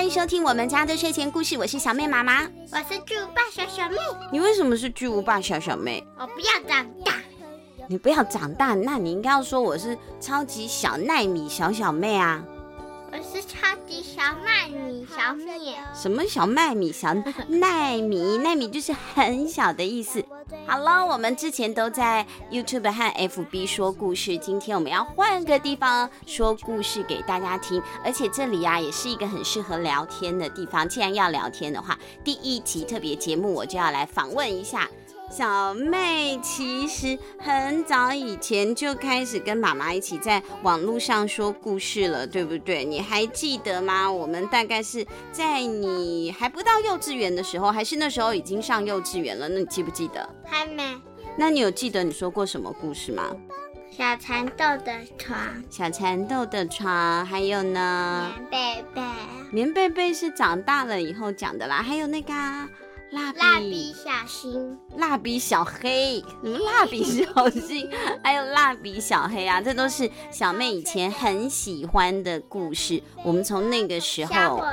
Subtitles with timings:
[0.00, 1.58] 欢迎收听我们家的睡前故事。
[1.58, 3.96] 我是小妹妈妈，我是巨无霸小小妹。
[4.32, 6.02] 你为什么是巨无霸小小妹？
[6.18, 7.16] 我不要长大。
[7.86, 12.42] 你不要长大，那你应该要说我是超级小奈米小小妹啊。
[13.12, 15.74] 我是超级小麦米小米。
[15.92, 17.12] 什么小麦米小
[17.48, 18.38] 奈米？
[18.38, 20.24] 奈米就是很小的意思。
[20.64, 27.82] 好了，我们之前都在 YouTube 和 FB 说故事，今天我们要换个地方说故事给大家听。
[28.04, 30.88] 而且这里呀、啊，也是一个很适合聊天的地方。
[30.88, 34.88] 既然要聊天的话，第一集特别节目我就要来访问一下。
[35.30, 42.84] 小妹其实很早以前就开始跟妈妈一起在网络上说故事了，对不对？
[42.84, 44.10] 你还记得吗？
[44.10, 49.48] 我们大概是在你还不到幼稚园的时候，还是那时候已经上幼稚园了？
[49.48, 50.28] 那你记不记得？
[50.44, 51.00] 还没。
[51.36, 53.24] 那你有记得你说过什么故事吗？
[53.88, 55.38] 小蚕豆的床。
[55.70, 58.32] 小蚕豆的床，还有呢？
[58.36, 59.02] 棉被被。
[59.52, 62.32] 棉被被是长大了以后讲的啦，还有那个。
[63.12, 67.90] 蜡笔小新，蜡笔小黑，什么蜡笔小新，
[68.22, 73.02] 还有蜡笔小黑啊，这都是小妹以前很喜欢的故事。
[73.24, 74.32] 我们从那个时候。
[74.32, 74.64] 小火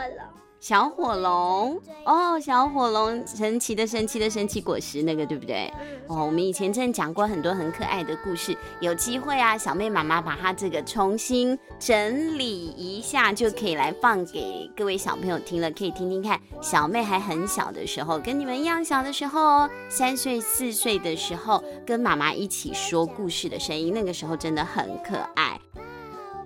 [1.15, 5.71] 龙哦，小火龙，神奇的神奇的神奇果实，那个对不对？
[6.07, 16.39] 哦，我们以前真的讲过很多很可爱的故事，有机会啊，小妹妈妈把它这个重新整理一下，就可以来放给各位小朋友听了，可以听听看。
[16.61, 25.59] 小妹还很小的时候，跟你们一样小的时候哦，三岁四岁的时候，跟妈妈一起说故事的声音，那个时候真的很可爱。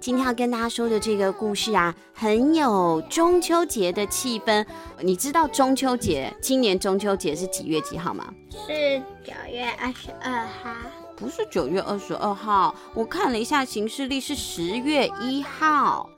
[0.01, 4.65] 今天要跟大家说的这个故事啊，很有中秋节的气氛。
[4.99, 8.33] 你知道中秋节，今年中秋节是几月几号吗？
[8.49, 10.75] 是九月二十二号。
[11.15, 16.09] 不是九月二十二号，我看了一下行事历是十月一号。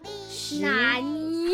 [0.62, 1.50] 哪一？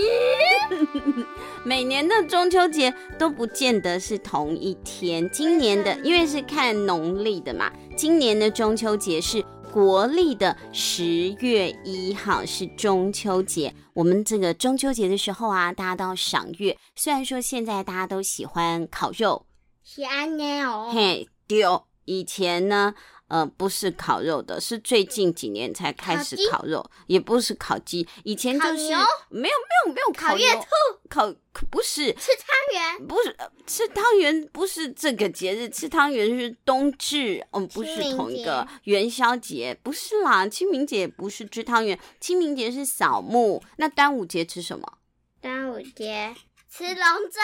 [1.66, 5.28] 每年的中秋节都不见得是同一天。
[5.32, 9.44] 今年的因为是看农历的嘛，今年的中秋节是。
[9.72, 16.76] 国历的十月一号是中秋节，我们这个中秋节的时候啊，大家都要赏月。
[16.96, 19.46] 虽然说现在大家都喜欢烤肉，
[19.84, 22.96] 喜欢呢哦，嘿丢，以前呢。
[23.30, 28.98] 呃，不是烤肉的，是最近几年才开始烤肉，烤也不是烤鸡，以前就是没有
[29.30, 30.66] 没有没有烤月兔，
[31.08, 31.32] 烤
[31.70, 33.38] 不是吃汤圆，不是
[33.68, 44.98] 吃汤圆，不是这个节日，吃汤圆是冬至，嗯，不是同一个元宵节，不是啦，清明节不是吃汤圆，清明节是扫墓，那端午节吃什么？
[45.40, 46.36] 端午节
[46.68, 47.40] 吃龙舟，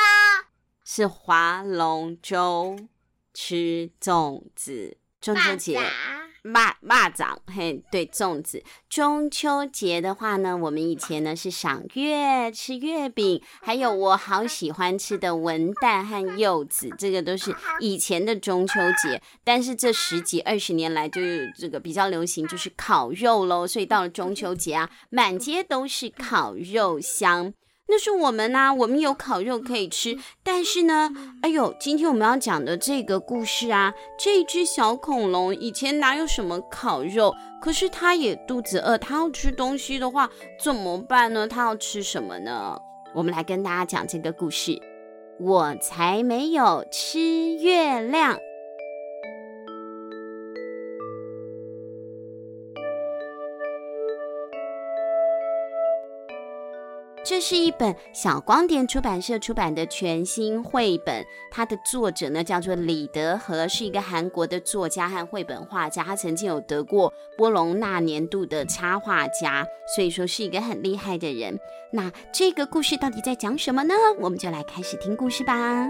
[0.84, 2.75] 是划龙舟，
[3.34, 4.97] 吃粽子。
[5.25, 5.80] 中秋节，
[6.44, 8.63] 蚂蚂掌，嘿，对，粽子。
[8.88, 19.19] 中秋节的话呢，我们以前呢是赏月、吃月饼，还有我好喜欢吃的文旦和柚子，这个都是 以前的中秋节。
[19.44, 23.66] 但是这十几二十年来，就是这个比较流行，就是烤肉喽。
[23.66, 27.52] 所以到了中秋节啊，满街都是烤肉香。
[27.88, 31.12] 那是我们呐、啊，我们有烤肉可以吃，但是呢，
[31.44, 37.35] 哎呦，今天我们要讲的这个故事啊，这只小恐龙以前哪有什么烤肉？
[37.62, 40.29] 可是它也肚子饿，它要吃东西的话
[40.59, 41.47] 怎么办呢？
[41.47, 42.78] 它要吃什么呢？
[43.13, 44.81] 我们来跟大家讲这个故事，
[45.40, 48.38] 我才没有吃月亮。
[57.25, 71.60] 这是一本小光点出版社出版的全新绘本，它的作者呢叫做李德和，是一个韩国的作家和绘本画家，他曾经有得过波隆那年度的插画家，所以说是一个很厉害的人。
[71.92, 73.95] 那这个故事到底在讲什么呢？
[74.19, 75.89] 我们就来开始听故事吧。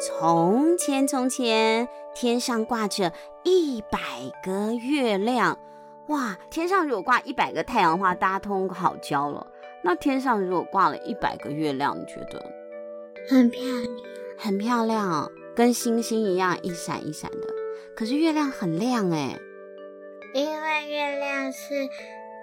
[0.00, 3.12] 从前，从前，天上挂着
[3.44, 3.98] 一百
[4.42, 5.56] 个月亮。
[6.08, 9.46] 哇，天上如果挂一百个太阳的话，大家通通好焦了。
[9.82, 12.44] 那天上如果挂了一百个月亮，你觉得？
[13.28, 13.84] 很漂亮，
[14.38, 17.46] 很漂亮，跟星星一样一闪一闪的。
[17.96, 19.38] 可是月亮很亮哎，
[20.34, 21.88] 因为月亮是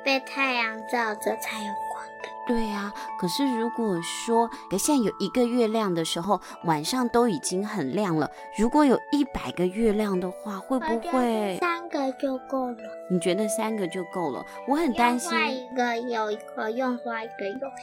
[0.04, 2.04] 被太阳照着才有光。
[2.46, 8.30] 对呀、啊，可是如果说现在有一个月亮的时候，晚上都已经很亮了。
[8.58, 12.78] 如果有一百个月亮的话，会不会三个就够了？
[13.10, 14.46] 你觉得三个就够了？
[14.68, 15.32] 我很担心。
[15.32, 17.74] 用坏一个有一个用坏，一个有一个。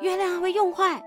[0.00, 1.00] 月亮还会用坏？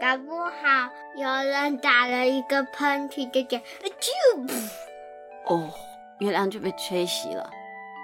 [0.00, 3.64] 搞不好有人打了一个喷嚏，就这样，
[4.00, 4.70] 就噗。
[5.46, 5.70] 哦，
[6.20, 7.50] 月亮就被吹熄了。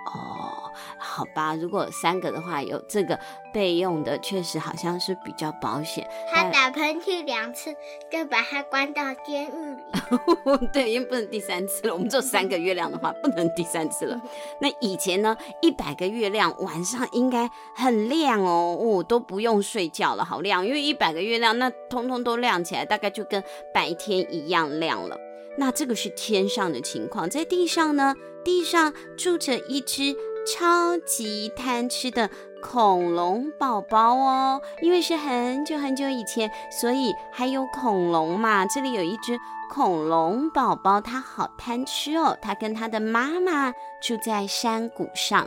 [0.07, 0.52] 哦，
[0.99, 3.19] 好吧，如果有三个的话，有这个
[3.53, 6.09] 备用的，确实好像是比较保险。
[6.33, 7.75] 他打喷嚏两次，
[8.11, 10.69] 就把他关到监狱里。
[10.73, 11.93] 对，因为不能第三次了。
[11.93, 14.21] 我们只有三个月亮的话，不能第三次了。
[14.61, 20.67] 那以前呢，一百个月亮晚上应该很亮哦，哦，都不用睡觉了，好亮。
[20.67, 23.43] 因为一百个月亮，那通通都亮起来，大概就跟
[23.73, 25.19] 白天一样亮了。
[25.59, 28.15] 那这个是天上的情况，在地上呢？
[28.45, 30.17] 地上住着一只
[30.47, 32.29] 超级贪吃的
[32.63, 34.61] 恐龙宝宝哦。
[34.81, 38.67] 因为是很久很久以前，所以还有恐龙嘛。
[38.67, 39.39] 这里有一只
[39.71, 42.37] 恐龙宝宝，它好贪吃哦。
[42.41, 43.73] 它跟它的妈妈
[44.03, 45.47] 住在山谷上。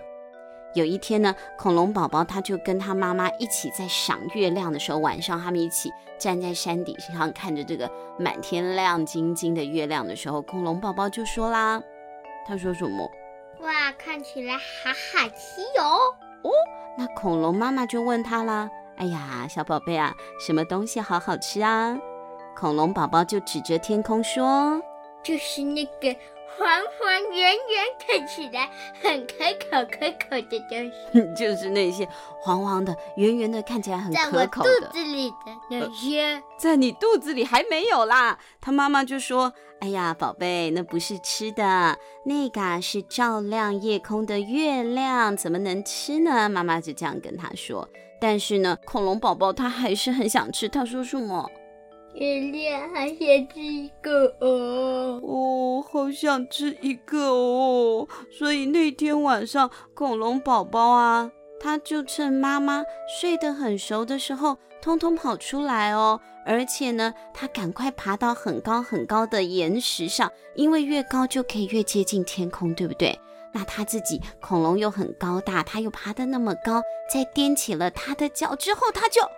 [0.73, 5.89] 有一天呢，恐龙宝宝它就跟他妈妈一起在赏月亮的时候，晚上他们一起
[6.19, 7.89] 站在山底上看着这个
[8.19, 11.81] 满天亮晶晶的月亮的时候，恐龙宝宝就说啦
[12.45, 13.09] ：“他说什么？
[13.59, 15.83] 哇，看起来好好吃哟！”
[16.43, 16.51] 哦，
[16.97, 21.97] 那恐龙妈妈就问他啦：“哎呀，小宝贝啊，什么东西好好吃啊？”
[22.55, 24.81] 恐龙宝宝就指着天空说
[25.23, 26.15] ：“就是那个。”
[26.57, 26.67] 黄
[26.99, 28.69] 黄圆圆，看起来
[29.01, 32.07] 很可口可口的东西， 就是那些
[32.41, 34.69] 黄黄的、圆圆的，看起来很可口的。
[34.69, 35.35] 在我肚子里的
[35.69, 38.37] 那些，呃，在你肚子里还没有啦。
[38.61, 47.87] 他妈妈就说：“哎呀，宝贝，那不是吃的，那个是照亮夜空的月亮，怎么能吃呢？”妈妈就这样跟他说。
[48.19, 50.69] 但是呢，恐龙宝宝他还是很想吃。
[50.69, 51.49] 他说什么？
[52.15, 53.17] 月亮还想
[53.49, 58.07] 吃一个哦，哦，好想吃一个哦。
[58.31, 61.29] 所以那天晚上，恐龙宝宝啊，
[61.59, 62.83] 他就趁妈妈
[63.19, 66.21] 睡得很熟的时候，通通跑出来哦。
[66.45, 73.19] 而且呢，他赶快爬到很高很高的岩石上，因为越高就可以越接近天空，对不对？
[73.51, 76.81] 那他自己恐龙又很高大，他又爬得那么高，
[77.11, 79.21] 在踮起了他的脚之后，他就。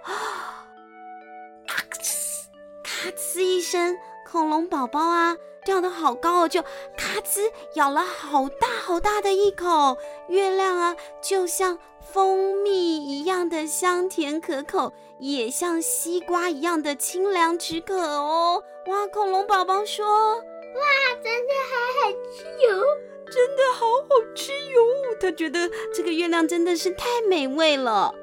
[3.07, 3.97] 咔呲一声，
[4.29, 6.61] 恐龙宝宝啊，掉得好高哦，就
[6.97, 9.97] 咔呲咬了好大好大的一口。
[10.27, 18.61] 月亮啊，就像蜂蜜一样的香甜可口，也像西瓜一样的清凉止渴哦。
[18.87, 20.05] 哇，恐龙宝宝说
[20.35, 20.81] ：“哇，
[21.23, 22.83] 真的好好吃哟，
[23.31, 24.81] 真的好好吃哟。”
[25.21, 28.13] 他觉得这个月亮真的是太美味了。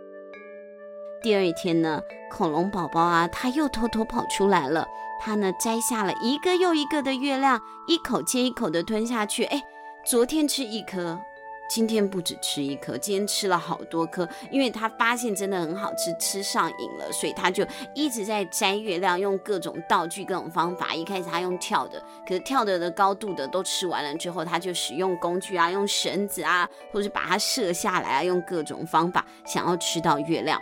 [1.24, 4.86] 第二天呢，恐龙宝宝啊，他又偷偷跑出来了。
[5.18, 9.44] 他呢，摘下了一个又一个的月亮，一口接一口的吞下去。
[9.44, 9.64] 哎，
[10.04, 11.18] 昨天吃一颗，
[11.66, 14.28] 今天不止吃一颗，今天吃了好多颗。
[14.50, 20.94] 因为他发现真的很好吃，吃上瘾了，所以他就一直在摘月亮，用各种道具、各种方法。
[20.94, 21.98] 一开始他用跳的，
[22.28, 30.60] 可是跳的的高度的都吃完了之后，他就使用工具啊，用绳子啊，或者把它射下来啊，用各种方法想要吃到月亮。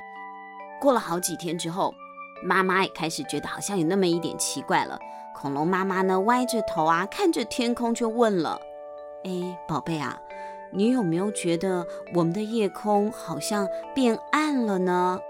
[0.82, 1.94] 过了好几天之后，
[2.42, 4.98] 妈妈也开始觉得好像有那么一点奇怪了。
[5.32, 8.60] 恐龙妈妈呢，歪着头啊，看着天空就问了
[9.22, 10.18] ：“哎，宝贝啊，
[10.72, 15.20] 你有没有觉得我们的夜空好像变暗了呢？”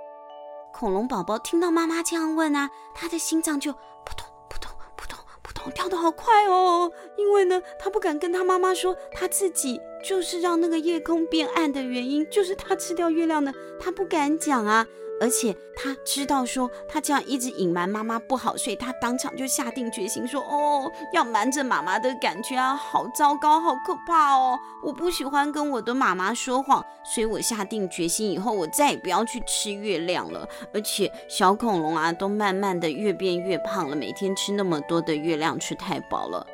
[0.73, 6.91] 恐龙宝宝听到妈妈这样问啊，他的心脏就扑通扑通扑通扑通跳得好快哦。
[7.19, 14.87] 因为呢，他不敢跟他妈妈说，他自己就是让那个夜空变暗的原因，就是他吃掉月亮呢，他不敢讲啊。
[15.23, 24.59] 而且他知道说他这样一直隐瞒妈妈不好，所以他当场就下定决心说：“哦，要瞒着妈妈的感觉啊，好糟糕，好可怕哦！
[24.83, 30.49] 我不喜欢跟我的妈妈说谎，所以我下定决心以后我再也不要去吃月亮了。
[30.75, 36.45] 而且小恐龙啊，都慢慢的越变越胖了，每天吃那么多的月亮，吃太饱了。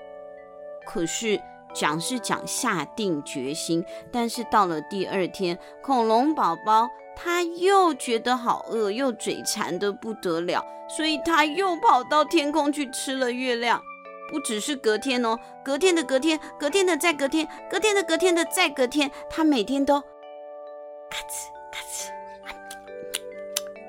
[0.87, 1.41] 可是
[1.73, 3.83] 讲是讲下定决心，
[4.13, 6.87] 但是到了第二天，恐龙宝宝。”
[7.21, 13.83] 他又觉得好饿，又嘴馋得不得了，所以他又跑到天空去吃了月亮。
[14.31, 22.11] 不只是隔天哦，隔天的隔天，隔天的再隔天，隔天的隔天的再隔天，他每天都咔哧咔哧，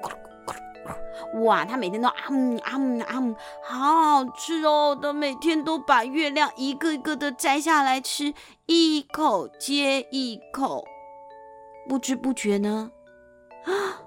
[0.01, 0.57] 咕噜咕噜
[0.87, 4.97] 咕噜，哇，他每天都啊嗯啊嗯啊嗯，好好吃哦！
[4.99, 8.33] 他每天都把月亮一个一个的摘下来吃，
[8.65, 10.85] 一口接一口，
[11.87, 12.91] 不知不觉呢。
[13.71, 14.01] 啊！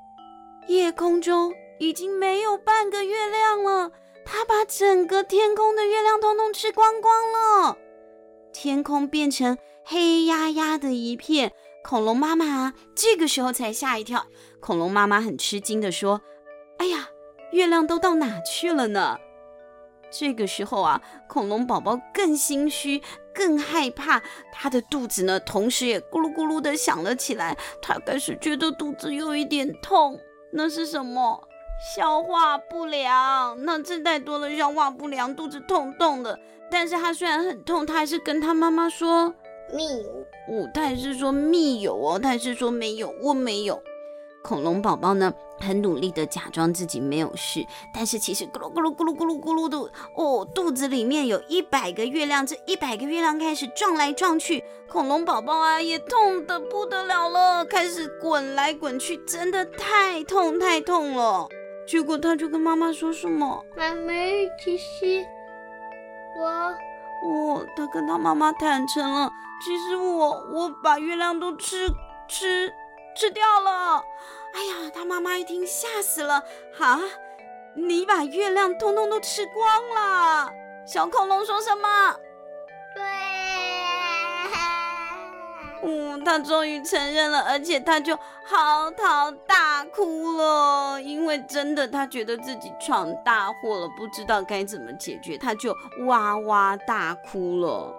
[0.68, 3.92] 夜空中已经没有半个月亮了，
[4.24, 7.76] 它把整个天空的月亮通通吃光光了，
[8.52, 11.52] 天空变成黑压压的一片。
[11.82, 14.24] 恐龙妈妈，这个时候才吓一跳。
[14.58, 16.22] 恐龙妈妈很吃惊地说
[16.78, 17.10] ：“哎呀，
[17.52, 19.18] 月亮都到哪去了呢？”
[20.10, 23.02] 这个时候啊，恐龙宝宝更心虚，
[23.34, 24.22] 更害怕，
[24.52, 27.56] 他的肚子呢，同时也咕噜咕噜的响了起来。
[27.82, 30.18] 他开始觉得肚子有一点痛，
[30.52, 31.48] 那是什么？
[31.96, 33.62] 消化不良。
[33.64, 36.38] 那这太多了，消化不良，肚子痛痛的。
[36.70, 39.34] 但是他虽然很痛，他还是跟他妈妈说
[39.74, 43.82] ：“密友。”哦，他还是说密有哦，他还是说没有，我没有。
[44.42, 49.78] 恐龙宝宝呢，很努力的假装自己没有事，但是其实咕噜咕噜咕噜咕噜咕噜的
[50.16, 61.48] 哦，肚子里面有一百个月亮，这一百个月亮开始撞来撞去，恐龙宝宝啊也痛得不得了了，开始滚来滚去，真的太痛太痛了。
[61.86, 63.64] 结果他就跟妈妈说什么？
[63.76, 64.12] 妈妈，
[64.62, 65.24] 其实
[66.38, 66.46] 我……
[67.26, 69.30] 哦，他跟他妈妈坦诚了，
[69.64, 71.88] 其实我我把月亮都吃
[72.28, 72.72] 吃。
[73.14, 74.04] 吃掉了！
[74.54, 76.42] 哎呀，他妈妈一听吓死了。
[76.76, 77.00] 哈，
[77.74, 80.52] 你把月亮通通都吃光了？
[80.86, 82.16] 小恐龙说什么？
[82.94, 83.02] 对。
[85.86, 97.94] 嗯，他终于承认了，而且他就嚎啕大哭了，因为真的他觉得自己闯大祸了，不知道该怎么解决，他就哇哇大哭了。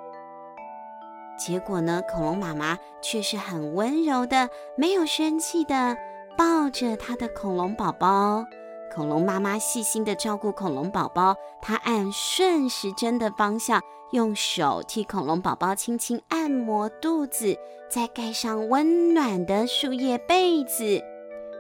[1.37, 5.97] 结果呢，恐龙妈妈却是很温柔的，没有生气的
[6.37, 8.45] 抱着她的恐龙宝宝。
[8.93, 17.57] 恐龙妈妈细心的照顾恐龙宝宝，她按顺时针的方向，用手替恐龙宝宝轻轻按摩肚子，
[17.89, 21.01] 再盖上温暖的树叶被子。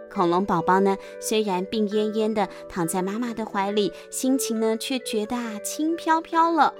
[0.09, 6.73] 恐龙宝宝呢，虽然病恹恹的躺在妈妈的怀里，心情呢却觉得啊轻飘飘了。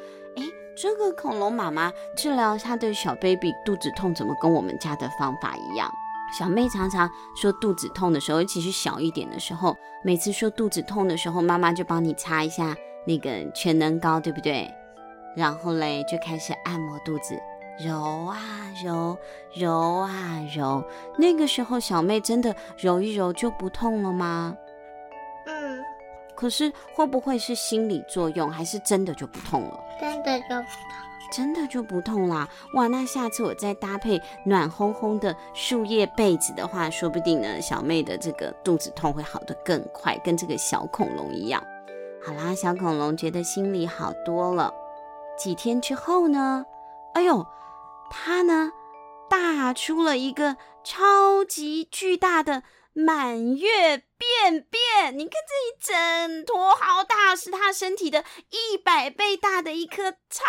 [0.75, 5.89] 这个恐龙妈妈治疗她的小 baby 肚子痛，怎么跟我们家的方法一样？
[6.37, 14.69] 小妹常常说肚子痛的时候，尤其是小一点的时候，每次说肚子痛的时候，妈妈就帮你擦一下那个全能膏，对不对？
[15.35, 17.39] 然后嘞，就开始按摩肚子，
[17.79, 18.37] 揉啊
[18.83, 19.17] 揉，
[19.53, 20.83] 揉啊揉。
[21.17, 24.57] 那个时候，小妹真的揉一揉就不痛了吗？
[26.35, 26.37] 嗯。
[26.37, 29.79] 可是会不会是心理作用，还是真的就不痛了？
[29.99, 30.65] 真的就不痛，
[31.31, 32.47] 真的就不痛啦！
[32.75, 41.63] 哇，那下次我再搭配暖烘烘的树叶被子的话，说不定呢，小妹的这个肚子痛会好得更快，跟这个小恐龙一样。
[42.23, 44.73] 好啦，小恐龙觉得心里好多了。
[45.37, 46.65] 几天之后呢？
[47.13, 47.45] 哎呦，
[48.09, 48.71] 它呢
[49.29, 52.63] 大出了一个超级巨大的。
[52.97, 60.45] 满月便便，你看这一整坨好大，是他身体的一百倍大的一颗超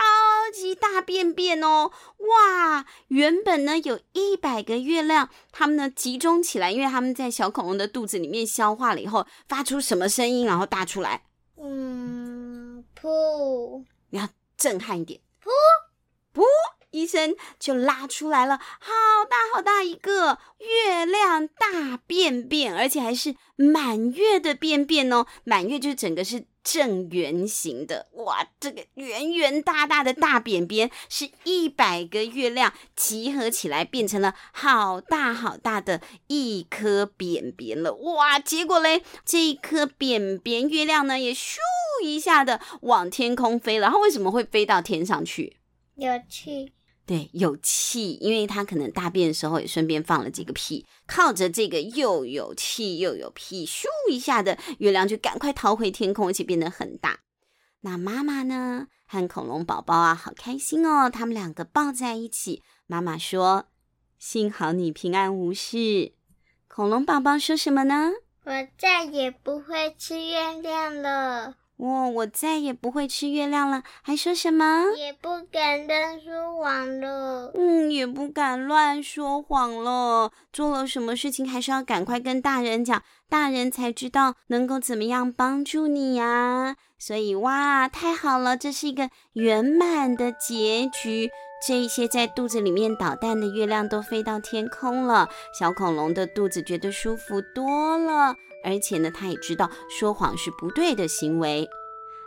[0.55, 1.91] 级大便便哦！
[2.19, 11.25] 哇，原本呢有一百个月亮，它们呢集中起来，因为它们在小恐龙的肚子里面消化了以后，发出什么声音，然后大出来？
[11.61, 13.85] 嗯，噗！
[14.11, 15.51] 你要震撼一点，噗
[16.33, 16.45] 噗。
[16.97, 18.91] 医生就拉出来了，好
[19.29, 25.27] 大好大一个月亮大便便，而且还是满月的便便哦。
[25.45, 38.39] 满月就整个是正圆形的，哇，这个圆圆大大的大便便是一百个月亮集合起来变成了好大好大的一颗便便了，哇！
[38.39, 41.59] 结果嘞，这一颗便便月亮呢也咻
[42.03, 45.59] 一下的往天空飞了，它为什么会飞到天上去？
[45.95, 46.73] 有气。
[47.07, 57.21] 对，有气，因为他可能大便的时候也顺便放了几个屁，靠着这个又有气又有屁，咻一下的月亮就赶快逃回天空，而且变得很大。
[57.83, 62.65] 那妈妈呢，和恐龙宝宝啊，好开心哦，他们两个抱在一起。
[62.89, 63.69] 妈妈说
[64.19, 66.13] ：“幸好你平安无事。”
[66.67, 68.11] 恐龙宝宝说什么呢？
[68.43, 71.55] 我再也不会吃月亮了。
[71.79, 74.85] 哦，我再也不会吃月亮了，还说什么？
[74.97, 77.53] 也不敢乱说谎了。
[77.55, 80.33] 嗯，也不敢乱说谎了。
[80.53, 86.77] 做了什么事情，还是要赶快跟大人讲，大人才知道能够怎么样帮助你呀。
[86.99, 91.31] 所以，哇，太好了，这是一个圆满的结局。
[91.67, 95.29] 这一些在肚子里面捣蛋的月亮都飞到天空了，
[95.59, 98.35] 小恐龙的肚子觉得舒服多了。
[98.65, 101.69] 而且呢，他也知道说谎是不对的行为。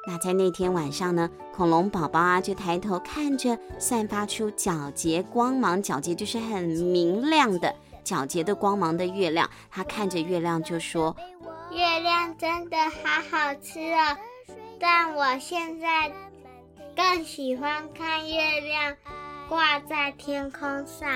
[0.07, 9.49] 那在那天晚上呢，恐龙宝宝啊就抬头看着散发出皎洁光芒，皎洁就是很明亮的皎洁的光芒的月亮。
[9.69, 11.15] 他看着月亮就说
[11.71, 14.17] ：“月亮真的好好吃哦，
[14.79, 16.11] 但我现在
[16.95, 18.95] 更喜欢看月亮
[19.49, 21.09] 挂在天空上。”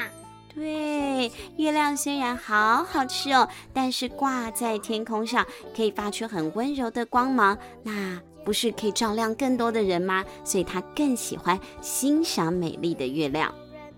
[0.56, 5.46] 对，月亮虽然好好吃哦，但是挂在天空上
[5.76, 7.58] 可以发出很温柔的光芒。
[7.82, 10.24] 那不是可以照亮更多的人吗？
[10.44, 13.54] 所以他更喜欢欣赏美丽的月亮。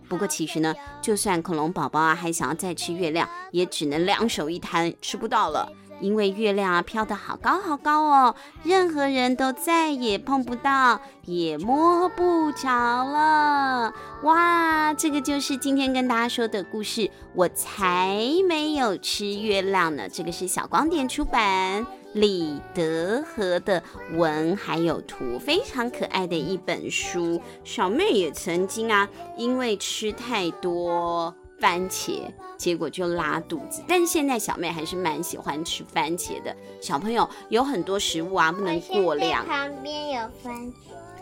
[0.07, 5.69] 不过其实呢，就算恐龙宝宝啊还想要再吃月亮，也只能两手一摊，吃不到了。
[6.05, 12.69] 因为月亮啊飘得好高好高哦，任何人都再也碰不到，也摸不着
[13.03, 13.91] 了。
[14.21, 17.09] 哇，这个就是今天跟大家说的故事。
[17.33, 20.07] 我才没有吃月亮呢。
[20.07, 21.83] 这个是小光点出版，
[22.13, 23.81] 李德和的
[24.13, 27.41] 文还有图，非常可爱的一本书。
[27.63, 31.33] 小妹也曾经啊，因为吃太多。
[31.65, 33.83] 番茄，结果就拉肚子。
[33.87, 36.55] 但是现在小妹还是蛮喜欢吃番茄的。
[36.79, 39.43] 小朋友有很多食物啊，不能过量。
[39.47, 40.73] 旁边有番茄。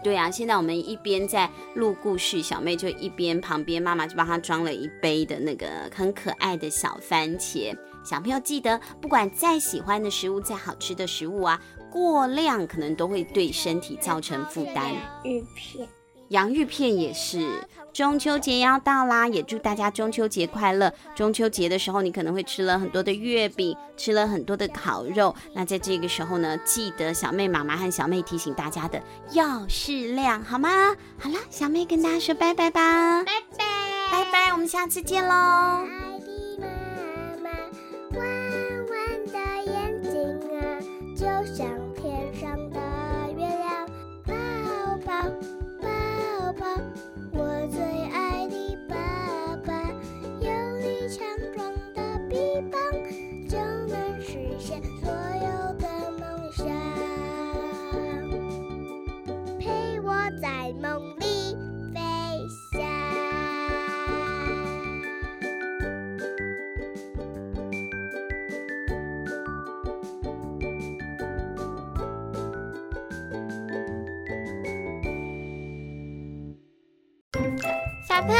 [0.04, 7.74] 对啊，现在我们一边在录故事，小妹就一边旁边妈妈就帮她装了一杯的那个很可爱的小番茄。
[8.04, 11.58] 小朋友记得，不管再喜欢的食物，再好吃的食物啊，
[11.90, 14.92] 过量可能都会对身体造成负担。
[15.24, 15.88] 芋片。
[16.34, 17.48] 洋芋片也是，
[17.94, 20.92] 中秋节要到啦，也祝大家中秋节快乐。
[21.14, 25.36] 中秋节的时候，你可能会吃了很多的月饼，吃了很多的烤肉。
[25.54, 29.00] 那在这个时候呢，记得小妹妈妈和小妹提醒大家的，
[29.34, 30.96] 要适量，好吗？
[31.20, 33.66] 好了，小妹跟大家说拜拜吧，拜拜，
[34.12, 35.86] 拜拜，我们下次见喽。
[45.06, 45.53] 小朋